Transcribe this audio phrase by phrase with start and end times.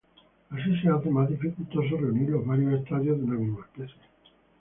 [0.49, 4.01] Así se hace más dificultoso reunir los varios estadios de una misma especie.